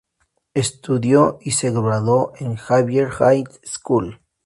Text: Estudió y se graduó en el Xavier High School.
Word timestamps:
Estudió 0.55 1.37
y 1.41 1.51
se 1.51 1.69
graduó 1.69 2.33
en 2.39 2.53
el 2.53 2.57
Xavier 2.57 3.09
High 3.11 3.43
School. 3.63 4.19